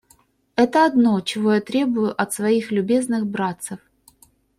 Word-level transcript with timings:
Это 0.55 0.87
одно, 0.87 1.21
чего 1.21 1.53
я 1.53 1.61
требую 1.61 2.19
от 2.19 2.33
своих 2.33 2.71
любезных 2.71 3.27
братцев. 3.27 3.77